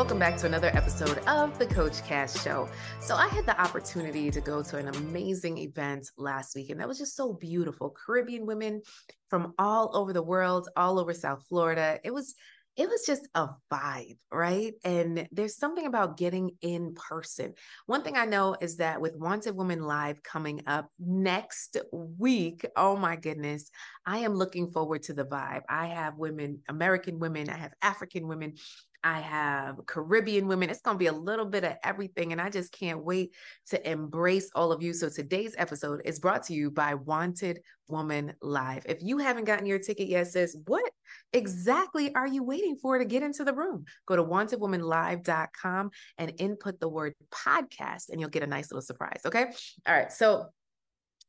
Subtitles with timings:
[0.00, 2.70] Welcome back to another episode of the Coach Cass Show.
[3.00, 6.88] So, I had the opportunity to go to an amazing event last week, and that
[6.88, 7.90] was just so beautiful.
[7.90, 8.80] Caribbean women
[9.28, 12.00] from all over the world, all over South Florida.
[12.02, 12.34] It was
[12.76, 14.72] it was just a vibe, right?
[14.84, 17.52] And there's something about getting in person.
[17.84, 22.96] One thing I know is that with Wanted Woman Live coming up next week, oh
[22.96, 23.70] my goodness,
[24.06, 25.62] I am looking forward to the vibe.
[25.68, 28.54] I have women, American women, I have African women,
[29.02, 30.68] I have Caribbean women.
[30.68, 32.32] It's going to be a little bit of everything.
[32.32, 33.34] And I just can't wait
[33.70, 34.92] to embrace all of you.
[34.92, 38.84] So today's episode is brought to you by Wanted Woman Live.
[38.86, 40.90] If you haven't gotten your ticket yet, sis, what
[41.32, 43.84] exactly are you waiting for to get into the room?
[44.06, 49.22] Go to wantedwomanlive.com and input the word podcast, and you'll get a nice little surprise.
[49.24, 49.46] Okay.
[49.86, 50.12] All right.
[50.12, 50.46] So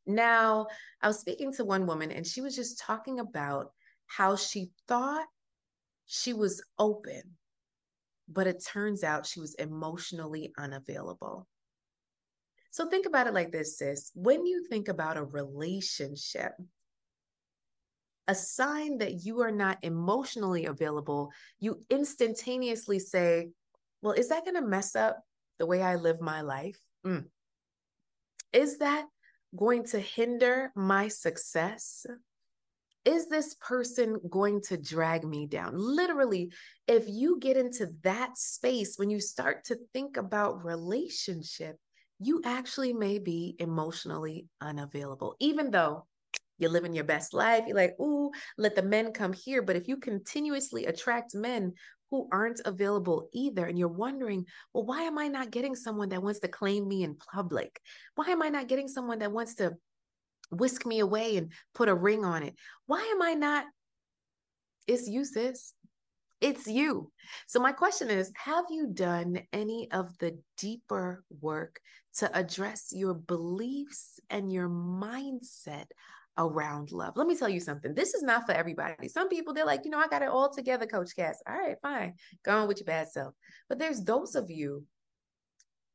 [0.05, 0.67] now
[1.01, 3.71] I was speaking to one woman, and she was just talking about
[4.07, 5.25] how she thought
[6.05, 7.21] she was open
[8.31, 11.47] but it turns out she was emotionally unavailable.
[12.71, 14.11] So think about it like this, sis.
[14.15, 16.53] When you think about a relationship,
[18.27, 23.49] a sign that you are not emotionally available, you instantaneously say,
[24.01, 25.21] Well, is that going to mess up
[25.59, 26.79] the way I live my life?
[27.05, 27.25] Mm.
[28.53, 29.05] Is that
[29.55, 32.05] going to hinder my success?
[33.05, 35.73] Is this person going to drag me down?
[35.75, 36.51] Literally,
[36.87, 41.77] if you get into that space, when you start to think about relationship,
[42.19, 46.05] you actually may be emotionally unavailable, even though
[46.59, 47.63] you're living your best life.
[47.65, 49.63] You're like, ooh, let the men come here.
[49.63, 51.73] But if you continuously attract men
[52.11, 56.21] who aren't available either, and you're wondering, well, why am I not getting someone that
[56.21, 57.81] wants to claim me in public?
[58.15, 59.73] Why am I not getting someone that wants to
[60.51, 62.55] whisk me away and put a ring on it.
[62.85, 63.65] Why am I not?
[64.87, 65.73] It's you, sis.
[66.41, 67.11] It's you.
[67.47, 71.79] So, my question is Have you done any of the deeper work
[72.17, 75.85] to address your beliefs and your mindset
[76.37, 77.13] around love?
[77.15, 77.93] Let me tell you something.
[77.93, 79.07] This is not for everybody.
[79.07, 81.41] Some people, they're like, you know, I got it all together, Coach Cass.
[81.47, 82.15] All right, fine.
[82.43, 83.35] Go on with your bad self.
[83.69, 84.83] But there's those of you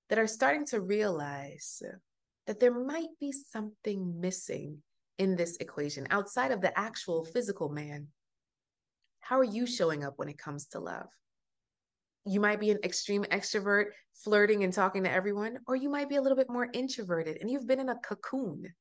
[0.09, 1.83] that are starting to realize
[2.47, 4.83] that there might be something missing
[5.19, 8.09] in this equation outside of the actual physical man.
[9.21, 11.09] How are you showing up when it comes to love?
[12.25, 16.17] You might be an extreme extrovert, flirting and talking to everyone, or you might be
[16.17, 18.73] a little bit more introverted and you've been in a cocoon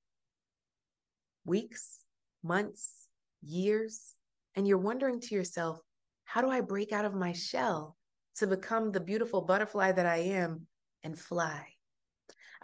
[1.46, 2.00] weeks,
[2.44, 3.08] months,
[3.44, 4.14] years,
[4.56, 5.80] and you're wondering to yourself,
[6.24, 7.96] how do I break out of my shell
[8.38, 10.68] to become the beautiful butterfly that I am
[11.04, 11.75] and fly?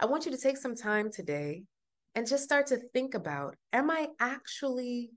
[0.02, 1.62] I want you to take some time today
[2.16, 5.12] and just start to think about Am I actually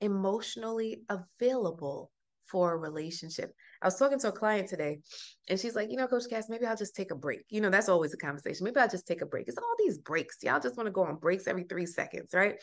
[0.00, 2.12] emotionally available
[2.46, 3.52] for a relationship?
[3.82, 5.00] I was talking to a client today
[5.48, 7.40] and she's like, You know, Coach Cass, maybe I'll just take a break.
[7.48, 8.62] You know, that's always a conversation.
[8.62, 9.48] Maybe I'll just take a break.
[9.48, 10.36] It's all these breaks.
[10.44, 12.54] Y'all just want to go on breaks every three seconds, right?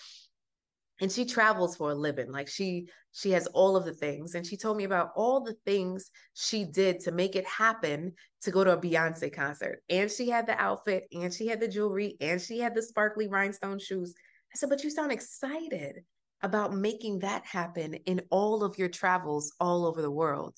[1.00, 4.36] And she travels for a living like she she has all of the things.
[4.36, 8.52] And she told me about all the things she did to make it happen to
[8.52, 9.82] go to a Beyonce concert.
[9.90, 13.28] And she had the outfit and she had the jewelry and she had the sparkly
[13.28, 14.14] rhinestone shoes.
[14.54, 16.04] I said but you sound excited
[16.42, 20.56] about making that happen in all of your travels all over the world.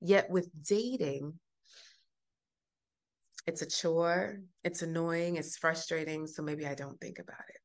[0.00, 1.38] Yet with dating
[3.46, 7.60] it's a chore it's annoying it's frustrating so maybe i don't think about it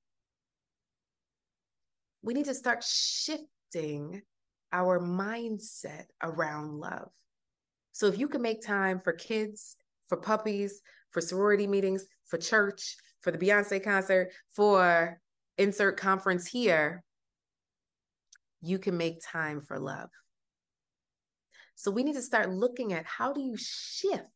[2.21, 4.21] we need to start shifting
[4.71, 7.09] our mindset around love.
[7.91, 9.75] So if you can make time for kids,
[10.07, 10.81] for puppies,
[11.11, 15.19] for sorority meetings, for church, for the Beyonce concert, for
[15.57, 17.03] insert conference here,
[18.61, 20.09] you can make time for love.
[21.75, 24.27] So we need to start looking at how do you shift,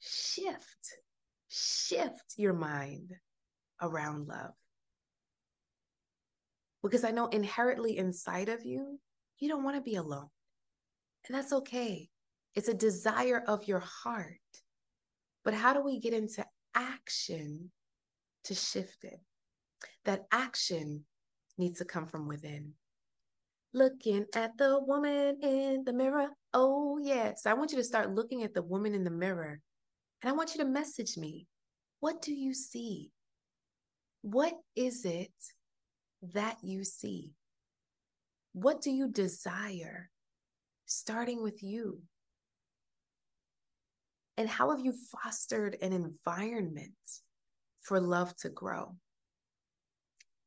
[0.00, 0.94] shift,
[1.48, 3.12] shift your mind
[3.82, 4.52] around love
[6.82, 8.98] because I know inherently inside of you,
[9.38, 10.28] you don't want to be alone.
[11.28, 12.08] And that's okay.
[12.54, 14.38] It's a desire of your heart.
[15.44, 16.44] But how do we get into
[16.74, 17.70] action
[18.44, 19.20] to shift it?
[20.04, 21.04] That action
[21.58, 22.72] needs to come from within.
[23.72, 26.28] Looking at the woman in the mirror.
[26.52, 27.46] Oh, yes.
[27.46, 29.60] I want you to start looking at the woman in the mirror.
[30.22, 31.46] And I want you to message me.
[32.00, 33.10] What do you see?
[34.22, 35.32] What is it
[36.34, 37.32] that you see?
[38.52, 40.10] What do you desire?
[40.86, 42.00] Starting with you.
[44.36, 46.94] And how have you fostered an environment
[47.82, 48.96] for love to grow?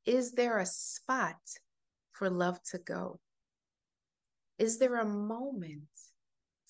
[0.05, 1.37] Is there a spot
[2.11, 3.19] for love to go?
[4.57, 5.83] Is there a moment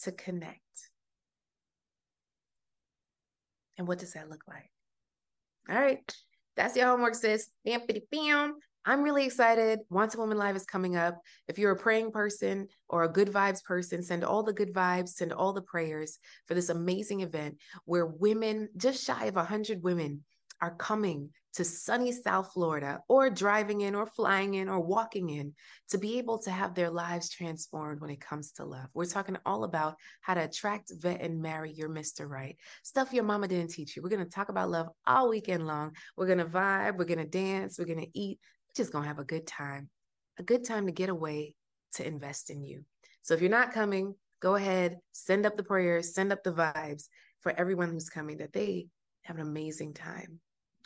[0.03, 0.59] to connect?
[3.77, 4.69] And what does that look like?
[5.69, 6.15] All right.
[6.55, 7.47] That's your homework, sis.
[7.65, 8.55] Bam, bam.
[8.85, 9.79] I'm really excited.
[9.89, 11.21] Wanted Woman Live is coming up.
[11.47, 15.09] If you're a praying person or a good vibes person, send all the good vibes,
[15.09, 20.23] send all the prayers for this amazing event where women, just shy of 100 women,
[20.61, 25.53] are coming to sunny South Florida or driving in or flying in or walking in
[25.89, 28.87] to be able to have their lives transformed when it comes to love.
[28.93, 32.27] We're talking all about how to attract, vet, and marry your Mr.
[32.27, 32.57] Right.
[32.83, 34.01] Stuff your mama didn't teach you.
[34.01, 35.95] We're going to talk about love all weekend long.
[36.17, 38.39] We're going to vibe, we're going to dance, we're going to eat.
[38.75, 39.89] Just going to have a good time,
[40.39, 41.55] a good time to get away
[41.95, 42.83] to invest in you.
[43.21, 47.07] So if you're not coming, go ahead, send up the prayers, send up the vibes
[47.41, 48.87] for everyone who's coming that they
[49.23, 50.39] have an amazing time.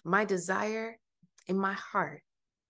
[0.03, 0.97] My desire
[1.47, 2.21] in my heart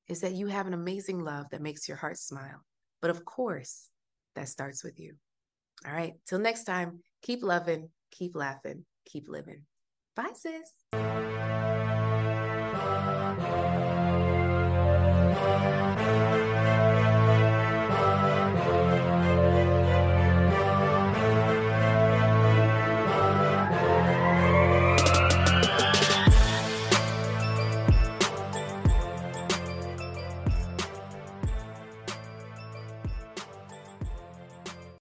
[0.07, 2.63] is that you have an amazing love that makes your heart smile.
[3.01, 3.89] But of course,
[4.35, 5.15] that starts with you.
[5.85, 6.13] All right.
[6.27, 9.63] Till next time, keep loving, keep laughing, keep living.
[10.15, 10.71] Bye, sis.